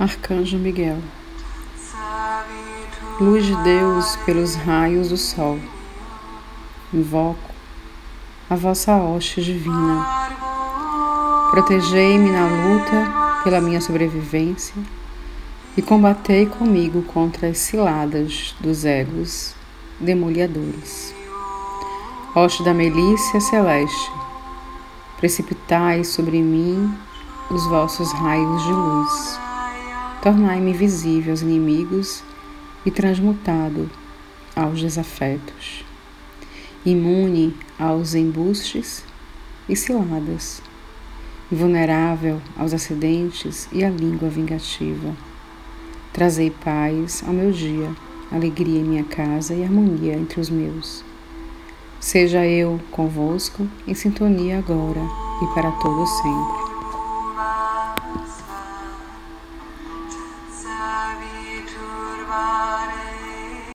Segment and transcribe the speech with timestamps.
[0.00, 0.96] Arcanjo Miguel,
[3.20, 5.60] luz de Deus pelos raios do sol,
[6.90, 7.50] invoco
[8.48, 10.06] a vossa hoste divina.
[11.50, 14.74] Protegei-me na luta pela minha sobrevivência
[15.76, 19.54] e combatei comigo contra as ciladas dos egos
[20.00, 21.14] demolhadores.
[22.34, 24.10] Hoste da milícia celeste,
[25.18, 26.90] precipitai sobre mim
[27.50, 29.39] os vossos raios de luz
[30.22, 32.22] tornai-me visível aos inimigos
[32.84, 33.90] e transmutado
[34.54, 35.84] aos desafetos,
[36.84, 39.04] imune aos embustes
[39.68, 40.62] e ciladas,
[41.50, 45.14] vulnerável aos acidentes e à língua vingativa.
[46.12, 47.90] Trazei paz ao meu dia,
[48.30, 51.04] alegria em minha casa e harmonia entre os meus.
[51.98, 55.02] Seja eu convosco em sintonia agora
[55.42, 56.59] e para todo sempre.
[62.30, 62.79] Bye.